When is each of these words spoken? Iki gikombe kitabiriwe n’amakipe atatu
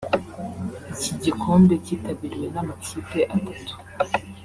Iki 0.95 1.11
gikombe 1.23 1.73
kitabiriwe 1.85 2.47
n’amakipe 2.53 3.19
atatu 3.35 3.73